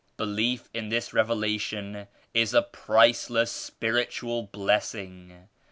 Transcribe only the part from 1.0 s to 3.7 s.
Revelation is a priceless